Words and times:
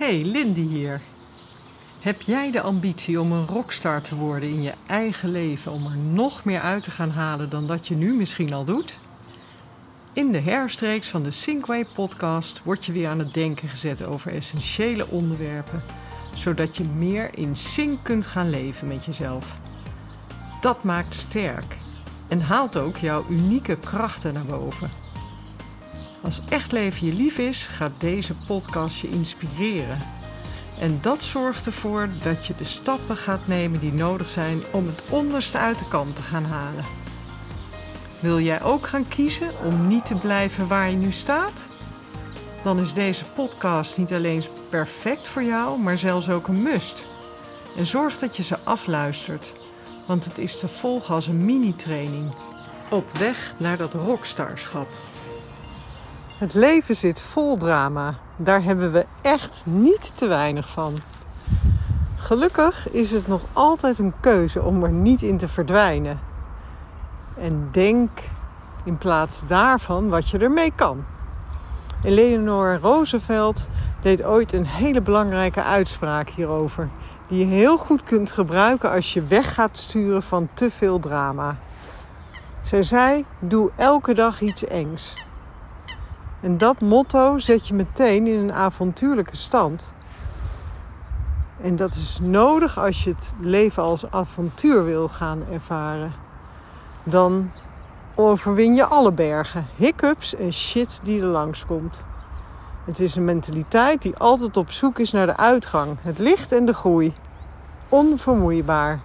Hey, 0.00 0.22
Lindy 0.24 0.60
hier. 0.60 1.00
Heb 2.00 2.22
jij 2.22 2.50
de 2.50 2.60
ambitie 2.60 3.20
om 3.20 3.32
een 3.32 3.46
rockstar 3.46 4.02
te 4.02 4.14
worden 4.14 4.48
in 4.48 4.62
je 4.62 4.72
eigen 4.86 5.30
leven, 5.30 5.72
om 5.72 5.86
er 5.86 5.96
nog 5.96 6.44
meer 6.44 6.60
uit 6.60 6.82
te 6.82 6.90
gaan 6.90 7.10
halen 7.10 7.50
dan 7.50 7.66
dat 7.66 7.88
je 7.88 7.94
nu 7.94 8.14
misschien 8.14 8.52
al 8.52 8.64
doet? 8.64 9.00
In 10.12 10.32
de 10.32 10.38
herstreeks 10.38 11.08
van 11.08 11.22
de 11.22 11.30
Sinkway 11.30 11.86
podcast 11.94 12.62
word 12.62 12.86
je 12.86 12.92
weer 12.92 13.08
aan 13.08 13.18
het 13.18 13.34
denken 13.34 13.68
gezet 13.68 14.06
over 14.06 14.34
essentiële 14.34 15.06
onderwerpen, 15.08 15.82
zodat 16.34 16.76
je 16.76 16.84
meer 16.84 17.38
in 17.38 17.56
sync 17.56 17.98
kunt 18.02 18.26
gaan 18.26 18.50
leven 18.50 18.88
met 18.88 19.04
jezelf. 19.04 19.58
Dat 20.60 20.84
maakt 20.84 21.14
sterk 21.14 21.76
en 22.28 22.40
haalt 22.40 22.76
ook 22.76 22.96
jouw 22.96 23.24
unieke 23.28 23.76
krachten 23.76 24.32
naar 24.32 24.46
boven. 24.46 24.99
Als 26.22 26.40
echt 26.48 26.72
leven 26.72 27.06
je 27.06 27.12
lief 27.12 27.38
is, 27.38 27.62
gaat 27.62 27.92
deze 27.98 28.34
podcast 28.34 29.00
je 29.00 29.10
inspireren. 29.10 29.98
En 30.78 30.98
dat 31.00 31.24
zorgt 31.24 31.66
ervoor 31.66 32.08
dat 32.22 32.46
je 32.46 32.54
de 32.56 32.64
stappen 32.64 33.16
gaat 33.16 33.46
nemen 33.46 33.80
die 33.80 33.92
nodig 33.92 34.28
zijn 34.28 34.62
om 34.70 34.86
het 34.86 35.02
onderste 35.08 35.58
uit 35.58 35.78
de 35.78 35.88
kant 35.88 36.16
te 36.16 36.22
gaan 36.22 36.44
halen. 36.44 36.84
Wil 38.20 38.40
jij 38.40 38.62
ook 38.62 38.86
gaan 38.86 39.08
kiezen 39.08 39.50
om 39.64 39.86
niet 39.86 40.06
te 40.06 40.14
blijven 40.14 40.68
waar 40.68 40.90
je 40.90 40.96
nu 40.96 41.12
staat? 41.12 41.66
Dan 42.62 42.78
is 42.78 42.92
deze 42.92 43.24
podcast 43.24 43.98
niet 43.98 44.12
alleen 44.12 44.42
perfect 44.68 45.28
voor 45.28 45.42
jou, 45.42 45.78
maar 45.78 45.98
zelfs 45.98 46.30
ook 46.30 46.48
een 46.48 46.62
must. 46.62 47.06
En 47.76 47.86
zorg 47.86 48.18
dat 48.18 48.36
je 48.36 48.42
ze 48.42 48.56
afluistert, 48.64 49.52
want 50.06 50.24
het 50.24 50.38
is 50.38 50.58
te 50.58 50.68
volgen 50.68 51.14
als 51.14 51.26
een 51.26 51.44
mini-training. 51.44 52.34
Op 52.90 53.10
weg 53.18 53.54
naar 53.56 53.76
dat 53.76 53.94
rockstarschap. 53.94 54.88
Het 56.40 56.54
leven 56.54 56.96
zit 56.96 57.20
vol 57.20 57.56
drama. 57.56 58.14
Daar 58.36 58.62
hebben 58.62 58.92
we 58.92 59.06
echt 59.22 59.62
niet 59.64 60.12
te 60.14 60.26
weinig 60.26 60.68
van. 60.68 60.98
Gelukkig 62.16 62.90
is 62.90 63.10
het 63.10 63.26
nog 63.26 63.40
altijd 63.52 63.98
een 63.98 64.12
keuze 64.20 64.62
om 64.62 64.84
er 64.84 64.90
niet 64.90 65.22
in 65.22 65.36
te 65.36 65.48
verdwijnen. 65.48 66.20
En 67.38 67.68
denk 67.72 68.10
in 68.84 68.98
plaats 68.98 69.42
daarvan 69.46 70.08
wat 70.08 70.28
je 70.28 70.38
ermee 70.38 70.72
kan. 70.74 71.04
Eleanor 72.02 72.78
Roosevelt 72.82 73.66
deed 74.00 74.24
ooit 74.24 74.52
een 74.52 74.66
hele 74.66 75.00
belangrijke 75.00 75.62
uitspraak 75.62 76.28
hierover, 76.28 76.88
die 77.28 77.38
je 77.38 77.54
heel 77.54 77.78
goed 77.78 78.02
kunt 78.02 78.32
gebruiken 78.32 78.90
als 78.90 79.12
je 79.12 79.24
weg 79.26 79.54
gaat 79.54 79.76
sturen 79.76 80.22
van 80.22 80.48
te 80.54 80.70
veel 80.70 80.98
drama. 80.98 81.56
Zij 82.62 82.82
zei: 82.82 83.24
Doe 83.38 83.70
elke 83.76 84.14
dag 84.14 84.40
iets 84.40 84.64
engs. 84.64 85.28
En 86.40 86.58
dat 86.58 86.80
motto 86.80 87.38
zet 87.38 87.68
je 87.68 87.74
meteen 87.74 88.26
in 88.26 88.38
een 88.38 88.52
avontuurlijke 88.52 89.36
stand. 89.36 89.94
En 91.62 91.76
dat 91.76 91.94
is 91.94 92.18
nodig 92.22 92.78
als 92.78 93.04
je 93.04 93.10
het 93.10 93.32
leven 93.40 93.82
als 93.82 94.10
avontuur 94.10 94.84
wil 94.84 95.08
gaan 95.08 95.42
ervaren. 95.52 96.12
Dan 97.02 97.50
overwin 98.14 98.74
je 98.74 98.84
alle 98.84 99.12
bergen, 99.12 99.66
hiccups 99.76 100.34
en 100.34 100.52
shit 100.52 101.00
die 101.02 101.20
er 101.20 101.26
langskomt. 101.26 102.04
Het 102.84 103.00
is 103.00 103.16
een 103.16 103.24
mentaliteit 103.24 104.02
die 104.02 104.16
altijd 104.16 104.56
op 104.56 104.70
zoek 104.70 104.98
is 104.98 105.12
naar 105.12 105.26
de 105.26 105.36
uitgang, 105.36 105.96
het 106.02 106.18
licht 106.18 106.52
en 106.52 106.64
de 106.64 106.74
groei. 106.74 107.14
Onvermoeibaar. 107.88 109.00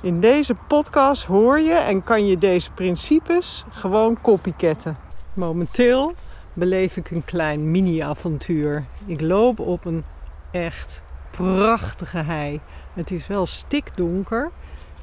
In 0.00 0.20
deze 0.20 0.54
podcast 0.66 1.24
hoor 1.24 1.60
je 1.60 1.74
en 1.74 2.04
kan 2.04 2.26
je 2.26 2.38
deze 2.38 2.70
principes 2.70 3.64
gewoon 3.70 4.20
copycatten. 4.20 4.98
Momenteel 5.34 6.14
beleef 6.52 6.96
ik 6.96 7.10
een 7.10 7.24
klein 7.24 7.70
mini-avontuur. 7.70 8.84
Ik 9.06 9.20
loop 9.20 9.58
op 9.60 9.84
een 9.84 10.04
echt 10.50 11.02
prachtige 11.30 12.18
hei. 12.18 12.60
Het 12.94 13.10
is 13.10 13.26
wel 13.26 13.46
stikdonker 13.46 14.50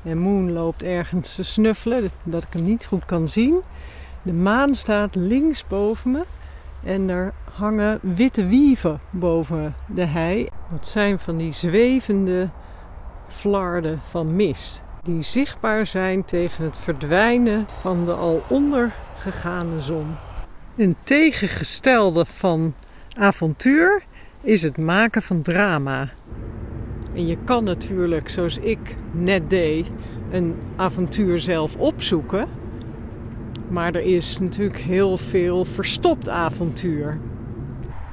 en 0.04 0.18
Moon 0.18 0.52
loopt 0.52 0.84
ergens 0.84 1.36
te 1.36 1.44
snuffelen, 1.44 2.10
dat 2.24 2.44
ik 2.44 2.54
hem 2.54 2.64
niet 2.64 2.86
goed 2.86 3.06
kan 3.06 3.30
zien. 3.30 3.64
De 4.22 4.34
maan 4.34 4.76
staat 4.76 5.16
links 5.16 5.68
boven 5.68 6.12
me 6.12 6.24
en 6.84 7.10
er 7.10 7.34
hangen 7.54 8.00
witte 8.02 8.46
wieven 8.46 9.00
boven 9.10 9.76
de 9.86 10.06
hei. 10.06 10.48
Dat 10.72 10.88
zijn 10.88 11.20
van 11.20 11.38
die 11.38 11.52
zwevende 11.52 12.50
flarden 13.28 14.00
van 14.02 14.36
mist 14.36 14.86
die 15.08 15.22
zichtbaar 15.22 15.86
zijn 15.86 16.26
tegen 16.26 16.64
het 16.64 16.78
verdwijnen 16.78 17.68
van 17.80 18.06
de 18.06 18.14
al 18.14 18.44
ondergegane 18.48 19.82
zon. 19.82 20.16
Een 20.78 20.96
tegengestelde 21.00 22.26
van 22.26 22.74
avontuur 23.16 24.04
is 24.42 24.62
het 24.62 24.78
maken 24.78 25.22
van 25.22 25.42
drama. 25.42 26.10
En 27.14 27.28
je 27.28 27.38
kan 27.44 27.64
natuurlijk, 27.64 28.30
zoals 28.30 28.58
ik 28.58 28.96
net 29.12 29.50
deed, 29.50 29.88
een 30.32 30.56
avontuur 30.76 31.40
zelf 31.40 31.76
opzoeken. 31.76 32.48
Maar 33.70 33.96
er 33.96 34.02
is 34.02 34.40
natuurlijk 34.40 34.80
heel 34.80 35.18
veel 35.18 35.66
verstopt 35.66 36.30
avontuur. 36.30 37.20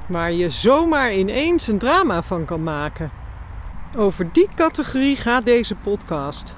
Waar 0.07 0.31
je 0.31 0.49
zomaar 0.49 1.13
ineens 1.13 1.67
een 1.67 1.79
drama 1.79 2.23
van 2.23 2.45
kan 2.45 2.63
maken. 2.63 3.11
Over 3.97 4.29
die 4.31 4.49
categorie 4.55 5.15
gaat 5.15 5.45
deze 5.45 5.75
podcast. 5.75 6.57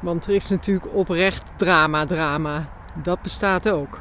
Want 0.00 0.26
er 0.26 0.34
is 0.34 0.48
natuurlijk 0.48 0.94
oprecht 0.94 1.42
drama-drama. 1.56 2.68
Dat 3.02 3.22
bestaat 3.22 3.68
ook. 3.68 4.00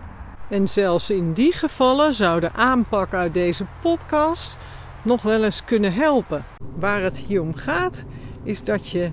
En 0.50 0.68
zelfs 0.68 1.10
in 1.10 1.34
die 1.34 1.54
gevallen 1.54 2.14
zou 2.14 2.40
de 2.40 2.52
aanpak 2.52 3.14
uit 3.14 3.34
deze 3.34 3.66
podcast 3.82 4.58
nog 5.02 5.22
wel 5.22 5.44
eens 5.44 5.66
kunnen 5.66 5.94
helpen. 5.94 6.46
Waar 6.76 7.02
het 7.02 7.18
hier 7.18 7.42
om 7.42 7.54
gaat, 7.54 8.06
is 8.44 8.64
dat 8.64 8.90
je 8.90 9.12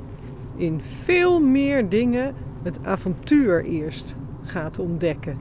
in 0.57 0.83
veel 0.83 1.41
meer 1.41 1.89
dingen 1.89 2.35
het 2.63 2.85
avontuur 2.85 3.65
eerst 3.65 4.17
gaat 4.45 4.79
ontdekken. 4.79 5.39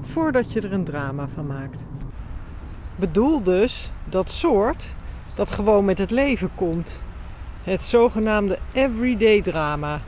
Voordat 0.00 0.52
je 0.52 0.60
er 0.60 0.72
een 0.72 0.84
drama 0.84 1.28
van 1.28 1.46
maakt. 1.46 1.88
Bedoel 2.96 3.42
dus 3.42 3.90
dat 4.04 4.30
soort 4.30 4.94
dat 5.34 5.50
gewoon 5.50 5.84
met 5.84 5.98
het 5.98 6.10
leven 6.10 6.50
komt. 6.54 7.00
Het 7.62 7.82
zogenaamde 7.82 8.58
everyday 8.72 9.42
drama. 9.42 10.00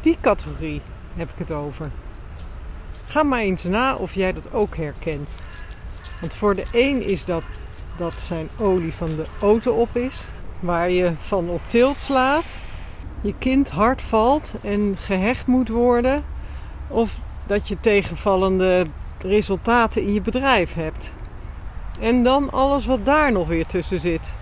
Die 0.00 0.16
categorie 0.20 0.80
heb 1.16 1.30
ik 1.30 1.38
het 1.38 1.50
over. 1.50 1.90
Ga 3.14 3.22
maar 3.22 3.40
eens 3.40 3.64
na 3.64 3.94
of 3.94 4.14
jij 4.14 4.32
dat 4.32 4.52
ook 4.52 4.76
herkent. 4.76 5.30
Want 6.20 6.34
voor 6.34 6.54
de 6.54 6.64
een 6.72 7.02
is 7.02 7.24
dat 7.24 7.44
dat 7.96 8.12
zijn 8.12 8.48
olie 8.58 8.94
van 8.94 9.06
de 9.06 9.24
auto 9.40 9.72
op 9.72 9.96
is, 9.96 10.24
waar 10.60 10.90
je 10.90 11.12
van 11.26 11.48
op 11.48 11.60
tilt 11.66 12.00
slaat, 12.00 12.44
je 13.20 13.34
kind 13.38 13.70
hard 13.70 14.02
valt 14.02 14.54
en 14.62 14.94
gehecht 14.98 15.46
moet 15.46 15.68
worden, 15.68 16.24
of 16.88 17.20
dat 17.46 17.68
je 17.68 17.80
tegenvallende 17.80 18.86
resultaten 19.18 20.02
in 20.02 20.12
je 20.12 20.20
bedrijf 20.20 20.74
hebt. 20.74 21.14
En 22.00 22.22
dan 22.22 22.50
alles 22.50 22.86
wat 22.86 23.04
daar 23.04 23.32
nog 23.32 23.48
weer 23.48 23.66
tussen 23.66 23.98
zit. 23.98 24.32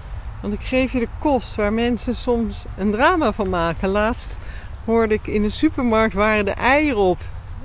Want 0.40 0.52
ik 0.52 0.62
geef 0.62 0.92
je 0.92 0.98
de 0.98 1.08
kost 1.18 1.54
waar 1.54 1.72
mensen 1.72 2.14
soms 2.14 2.64
een 2.78 2.90
drama 2.90 3.32
van 3.32 3.48
maken. 3.48 3.88
Laatst 3.88 4.38
hoorde 4.84 5.14
ik 5.14 5.26
in 5.26 5.42
de 5.42 5.50
supermarkt 5.50 6.14
waren 6.14 6.44
de 6.44 6.50
eieren 6.50 7.02
op 7.02 7.18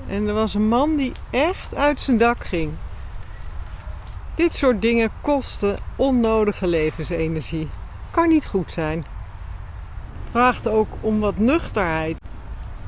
en 0.08 0.28
er 0.28 0.34
was 0.34 0.54
een 0.54 0.68
man 0.68 0.96
die 0.96 1.12
echt 1.30 1.76
uit 1.76 2.02
zijn 2.02 2.18
dak 2.18 2.46
ging. 2.46 2.72
Dit 4.36 4.56
soort 4.56 4.82
dingen 4.82 5.12
kosten 5.22 5.78
onnodige 5.96 6.68
levensenergie. 6.68 7.68
Kan 8.12 8.30
niet 8.30 8.46
goed 8.46 8.72
zijn. 8.72 9.06
Vraagt 10.32 10.68
ook 10.68 10.88
om 11.02 11.20
wat 11.20 11.38
nuchterheid. 11.38 12.18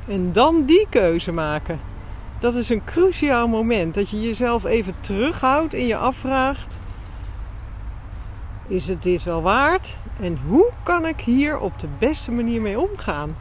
En 0.08 0.32
dan 0.32 0.64
die 0.66 0.88
keuze 0.90 1.32
maken. 1.32 1.80
Dat 2.40 2.56
is 2.56 2.70
een 2.70 2.84
cruciaal 2.84 3.48
moment. 3.48 3.94
Dat 3.94 4.10
je 4.10 4.22
jezelf 4.22 4.64
even 4.64 4.96
terughoudt 5.00 5.74
en 5.74 5.86
je 5.86 5.98
afvraagt: 5.98 6.80
is 8.68 8.88
het 8.88 9.04
dit 9.04 9.24
wel 9.24 9.42
waard? 9.42 9.98
En 10.20 10.40
hoe 10.48 10.72
kan 10.84 11.06
ik 11.06 11.20
hier 11.20 11.60
op 11.60 11.80
de 11.80 11.88
beste 12.00 12.32
manier 12.32 12.62
mee 12.62 12.80
omgaan? 12.80 13.36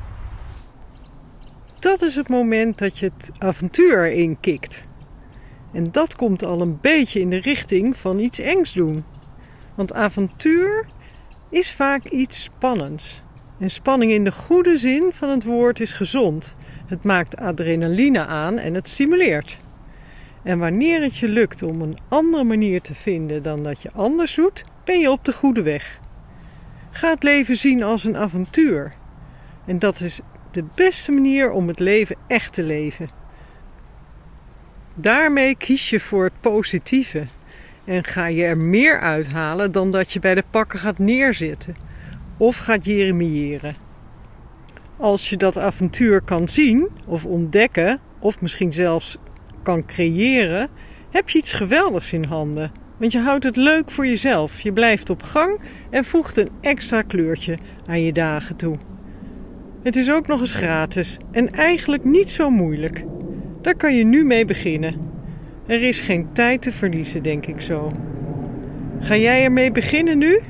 Dat 1.79 2.03
is 2.03 2.17
het 2.17 2.29
moment 2.29 2.79
dat 2.79 2.99
je 2.99 3.11
het 3.17 3.31
avontuur 3.39 4.05
erin 4.05 4.41
kikt. 4.41 4.87
En 5.73 5.85
dat 5.85 6.17
komt 6.17 6.45
al 6.45 6.61
een 6.61 6.79
beetje 6.81 7.21
in 7.21 7.31
de 7.31 7.41
richting 7.41 7.97
van 7.97 8.19
iets 8.19 8.39
engs 8.39 8.73
doen. 8.73 9.05
Want 9.75 9.95
avontuur 9.95 10.85
is 11.51 11.73
vaak 11.73 12.05
iets 12.05 12.43
spannends. 12.43 13.23
En 13.59 13.71
spanning 13.71 14.13
in 14.13 14.25
de 14.25 14.33
goede 14.33 14.77
zin 14.77 15.11
van 15.13 15.29
het 15.29 15.45
woord 15.45 15.81
is 15.81 15.93
gezond. 15.93 16.57
Het 16.87 17.05
maakt 17.05 17.37
adrenaline 17.37 18.27
aan 18.27 18.59
en 18.59 18.75
het 18.75 18.89
stimuleert. 18.89 19.59
En 20.43 20.59
wanneer 20.59 21.03
het 21.03 21.17
je 21.17 21.29
lukt 21.29 21.63
om 21.63 21.81
een 21.81 21.99
andere 22.09 22.45
manier 22.45 22.81
te 22.81 22.95
vinden 22.95 23.43
dan 23.43 23.63
dat 23.63 23.83
je 23.83 23.91
anders 23.93 24.35
doet, 24.35 24.65
ben 24.85 25.01
je 25.01 25.11
op 25.11 25.25
de 25.25 25.33
goede 25.33 25.63
weg. 25.63 26.01
Ga 26.91 27.11
het 27.11 27.23
leven 27.23 27.57
zien 27.57 27.83
als 27.83 28.05
een 28.05 28.17
avontuur. 28.17 28.93
En 29.67 29.79
dat 29.79 30.01
is 30.01 30.21
de 30.51 30.65
beste 30.75 31.13
manier 31.13 31.51
om 31.51 31.69
het 31.69 31.79
leven 31.79 32.17
echt 32.27 32.53
te 32.53 32.63
leven. 32.63 33.09
Daarmee 34.95 35.57
kies 35.57 35.91
je 35.91 36.01
voor 36.01 36.25
het 36.25 36.41
positieve 36.41 37.25
En 37.85 38.05
ga 38.05 38.27
je 38.27 38.45
er 38.45 38.57
meer 38.57 39.01
uithalen 39.01 39.73
dan 39.73 39.91
dat 39.91 40.13
je 40.13 40.21
bij 40.21 40.35
de 40.35 40.45
pakken 40.51 40.79
gaat 40.79 40.99
neerzitten 40.99 41.75
of 42.37 42.57
gaat 42.57 42.85
jeremiëren. 42.85 43.77
Als 44.97 45.31
je 45.31 45.37
dat 45.37 45.59
avontuur 45.59 46.21
kan 46.21 46.49
zien 46.49 46.89
of 47.07 47.25
ontdekken, 47.25 48.01
of 48.19 48.41
misschien 48.41 48.73
zelfs 48.73 49.17
kan 49.63 49.85
creëren, 49.85 50.69
heb 51.11 51.29
je 51.29 51.39
iets 51.39 51.53
geweldigs 51.53 52.13
in 52.13 52.25
handen. 52.25 52.73
Want 52.97 53.13
je 53.13 53.19
houdt 53.19 53.45
het 53.45 53.57
leuk 53.57 53.91
voor 53.91 54.07
jezelf. 54.07 54.61
Je 54.61 54.73
blijft 54.73 55.11
op 55.11 55.23
gang 55.23 55.61
en 55.91 56.05
voegt 56.05 56.37
een 56.37 56.51
extra 56.61 57.03
kleurtje 57.03 57.59
aan 57.87 58.03
je 58.03 58.13
dagen 58.13 58.57
toe. 58.57 58.77
Het 59.89 59.97
is 59.97 60.11
ook 60.11 60.27
nog 60.27 60.41
eens 60.41 60.53
gratis 60.53 61.17
en 61.31 61.51
eigenlijk 61.51 62.05
niet 62.05 62.31
zo 62.31 62.51
moeilijk. 62.51 63.05
Daar 63.61 63.77
kan 63.77 63.95
je 63.97 64.05
nu 64.05 64.25
mee 64.25 64.45
beginnen. 64.45 64.95
Er 65.67 65.83
is 65.83 66.01
geen 66.01 66.29
tijd 66.33 66.63
te 66.63 66.73
verliezen, 66.73 67.23
denk 67.23 67.47
ik 67.47 67.61
zo. 67.61 67.93
Ga 69.01 69.17
jij 69.17 69.45
ermee 69.45 69.73
beginnen 69.73 70.19
nu? 70.19 70.41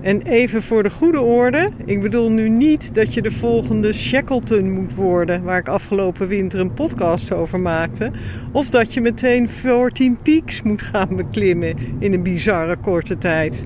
En 0.00 0.22
even 0.22 0.62
voor 0.62 0.82
de 0.82 0.90
goede 0.90 1.20
orde, 1.20 1.70
ik 1.84 2.00
bedoel 2.00 2.30
nu 2.30 2.48
niet 2.48 2.94
dat 2.94 3.14
je 3.14 3.22
de 3.22 3.30
volgende 3.30 3.92
Shackleton 3.92 4.72
moet 4.72 4.94
worden, 4.94 5.42
waar 5.42 5.58
ik 5.58 5.68
afgelopen 5.68 6.28
winter 6.28 6.60
een 6.60 6.74
podcast 6.74 7.32
over 7.32 7.60
maakte, 7.60 8.10
of 8.52 8.68
dat 8.68 8.94
je 8.94 9.00
meteen 9.00 9.48
14 9.48 10.18
peaks 10.22 10.62
moet 10.62 10.82
gaan 10.82 11.16
beklimmen 11.16 11.76
in 11.98 12.12
een 12.12 12.22
bizarre 12.22 12.76
korte 12.76 13.18
tijd. 13.18 13.64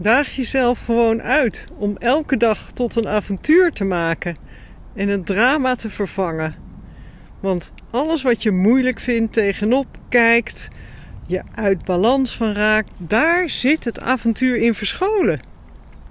Daag 0.00 0.36
jezelf 0.36 0.84
gewoon 0.84 1.22
uit 1.22 1.64
om 1.74 1.96
elke 1.96 2.36
dag 2.36 2.70
tot 2.74 2.96
een 2.96 3.08
avontuur 3.08 3.70
te 3.70 3.84
maken 3.84 4.36
en 4.94 5.08
een 5.08 5.24
drama 5.24 5.74
te 5.74 5.90
vervangen. 5.90 6.54
Want 7.40 7.72
alles 7.90 8.22
wat 8.22 8.42
je 8.42 8.50
moeilijk 8.50 9.00
vindt, 9.00 9.32
tegenop 9.32 9.86
kijkt, 10.08 10.68
je 11.26 11.42
uit 11.54 11.84
balans 11.84 12.36
van 12.36 12.52
raakt, 12.52 12.90
daar 12.96 13.50
zit 13.50 13.84
het 13.84 14.00
avontuur 14.00 14.56
in 14.56 14.74
verscholen. 14.74 15.40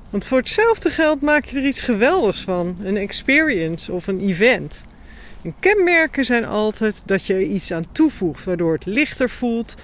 Want 0.09 0.25
voor 0.25 0.37
hetzelfde 0.37 0.89
geld 0.89 1.21
maak 1.21 1.45
je 1.45 1.57
er 1.57 1.65
iets 1.65 1.81
geweldigs 1.81 2.41
van, 2.41 2.77
een 2.83 2.97
experience 2.97 3.91
of 3.91 4.07
een 4.07 4.19
event. 4.19 4.85
En 5.43 5.53
kenmerken 5.59 6.25
zijn 6.25 6.45
altijd 6.45 7.01
dat 7.05 7.25
je 7.25 7.33
er 7.33 7.41
iets 7.41 7.71
aan 7.71 7.91
toevoegt, 7.91 8.43
waardoor 8.43 8.73
het 8.73 8.85
lichter 8.85 9.29
voelt, 9.29 9.75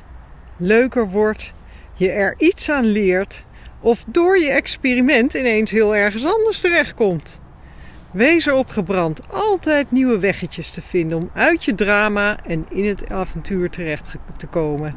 leuker 0.58 1.10
wordt, 1.10 1.54
je 1.96 2.12
er 2.12 2.36
iets 2.38 2.70
aan 2.70 2.86
leert 2.86 3.46
of 3.84 4.04
door 4.08 4.40
je 4.40 4.50
experiment 4.50 5.34
ineens 5.34 5.72
heel 5.72 5.96
ergens 5.96 6.26
anders 6.26 6.62
terechtkomt. 6.62 7.40
Wees 8.12 8.46
erop 8.46 8.70
gebrand 8.70 9.22
altijd 9.32 9.92
nieuwe 9.92 10.20
weggetjes 10.20 10.72
te 10.72 10.82
vinden 10.82 11.18
om 11.18 11.30
uit 11.34 11.66
je 11.66 11.76
drama 11.76 12.38
en 12.46 12.66
in 12.70 12.86
het 12.86 13.10
avontuur 13.10 13.70
terecht 13.70 14.16
te 14.38 14.48
komen. 14.48 14.96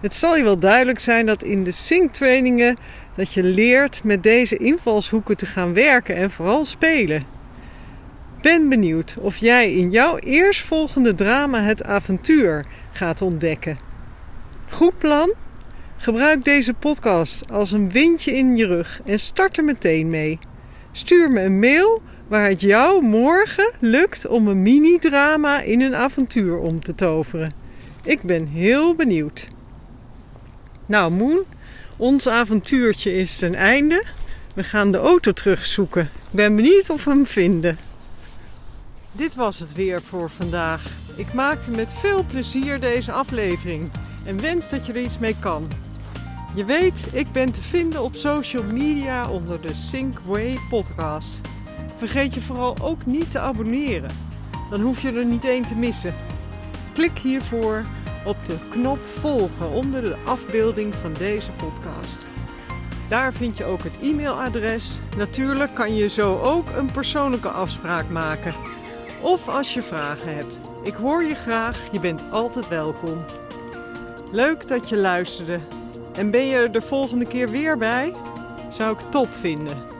Het 0.00 0.14
zal 0.14 0.36
je 0.36 0.42
wel 0.42 0.58
duidelijk 0.58 0.98
zijn 0.98 1.26
dat 1.26 1.42
in 1.42 1.64
de 1.64 1.70
Sync-trainingen 1.70 2.76
dat 3.16 3.32
je 3.32 3.42
leert 3.42 4.04
met 4.04 4.22
deze 4.22 4.56
invalshoeken 4.56 5.36
te 5.36 5.46
gaan 5.46 5.74
werken 5.74 6.16
en 6.16 6.30
vooral 6.30 6.64
spelen. 6.64 7.22
Ben 8.40 8.68
benieuwd 8.68 9.16
of 9.18 9.36
jij 9.36 9.72
in 9.72 9.90
jouw 9.90 10.18
eerstvolgende 10.18 11.14
drama 11.14 11.60
het 11.60 11.84
avontuur 11.84 12.66
gaat 12.92 13.20
ontdekken. 13.20 13.78
Goed 14.70 14.98
plan? 14.98 15.32
Gebruik 16.02 16.44
deze 16.44 16.74
podcast 16.74 17.50
als 17.50 17.72
een 17.72 17.90
windje 17.90 18.36
in 18.36 18.56
je 18.56 18.66
rug 18.66 19.00
en 19.04 19.18
start 19.18 19.56
er 19.56 19.64
meteen 19.64 20.10
mee. 20.10 20.38
Stuur 20.92 21.30
me 21.30 21.40
een 21.40 21.58
mail 21.58 22.02
waar 22.28 22.48
het 22.48 22.60
jou 22.60 23.02
morgen 23.02 23.72
lukt 23.80 24.26
om 24.26 24.48
een 24.48 24.62
mini-drama 24.62 25.60
in 25.60 25.80
een 25.80 25.94
avontuur 25.94 26.58
om 26.58 26.82
te 26.82 26.94
toveren. 26.94 27.52
Ik 28.04 28.22
ben 28.22 28.46
heel 28.46 28.94
benieuwd. 28.94 29.48
Nou, 30.86 31.12
Moon, 31.12 31.44
ons 31.96 32.28
avontuurtje 32.28 33.14
is 33.14 33.36
ten 33.36 33.54
einde. 33.54 34.04
We 34.54 34.64
gaan 34.64 34.92
de 34.92 34.98
auto 34.98 35.32
terugzoeken. 35.32 36.02
Ik 36.02 36.30
ben 36.30 36.56
benieuwd 36.56 36.90
of 36.90 37.04
we 37.04 37.10
hem 37.10 37.26
vinden. 37.26 37.76
Dit 39.12 39.34
was 39.34 39.58
het 39.58 39.72
weer 39.72 40.02
voor 40.02 40.30
vandaag. 40.30 40.84
Ik 41.16 41.32
maakte 41.32 41.70
met 41.70 41.92
veel 41.92 42.24
plezier 42.24 42.80
deze 42.80 43.12
aflevering 43.12 43.90
en 44.26 44.40
wens 44.40 44.70
dat 44.70 44.86
je 44.86 44.92
er 44.92 45.02
iets 45.02 45.18
mee 45.18 45.36
kan. 45.40 45.81
Je 46.54 46.64
weet, 46.64 47.06
ik 47.12 47.32
ben 47.32 47.52
te 47.52 47.62
vinden 47.62 48.02
op 48.02 48.14
social 48.14 48.62
media 48.62 49.30
onder 49.30 49.60
de 49.60 49.74
Synkway 49.74 50.58
podcast. 50.68 51.40
Vergeet 51.96 52.34
je 52.34 52.40
vooral 52.40 52.76
ook 52.82 53.06
niet 53.06 53.30
te 53.30 53.38
abonneren. 53.38 54.10
Dan 54.70 54.80
hoef 54.80 55.02
je 55.02 55.12
er 55.12 55.24
niet 55.24 55.44
één 55.44 55.66
te 55.66 55.74
missen. 55.74 56.14
Klik 56.92 57.18
hiervoor 57.18 57.82
op 58.24 58.44
de 58.44 58.56
knop 58.70 58.98
volgen 58.98 59.70
onder 59.70 60.02
de 60.02 60.16
afbeelding 60.24 60.94
van 60.94 61.12
deze 61.12 61.50
podcast. 61.50 62.24
Daar 63.08 63.32
vind 63.32 63.56
je 63.56 63.64
ook 63.64 63.82
het 63.82 63.98
e-mailadres. 64.02 64.98
Natuurlijk 65.16 65.74
kan 65.74 65.94
je 65.94 66.08
zo 66.08 66.40
ook 66.40 66.70
een 66.70 66.92
persoonlijke 66.92 67.48
afspraak 67.48 68.08
maken. 68.08 68.54
Of 69.20 69.48
als 69.48 69.74
je 69.74 69.82
vragen 69.82 70.34
hebt. 70.34 70.60
Ik 70.82 70.94
hoor 70.94 71.24
je 71.24 71.34
graag, 71.34 71.88
je 71.92 72.00
bent 72.00 72.22
altijd 72.30 72.68
welkom. 72.68 73.24
Leuk 74.30 74.68
dat 74.68 74.88
je 74.88 74.96
luisterde. 74.96 75.58
En 76.14 76.30
ben 76.30 76.46
je 76.46 76.56
er 76.56 76.72
de 76.72 76.80
volgende 76.80 77.26
keer 77.26 77.48
weer 77.48 77.78
bij? 77.78 78.12
Zou 78.70 78.92
ik 78.92 79.10
top 79.10 79.28
vinden. 79.28 79.91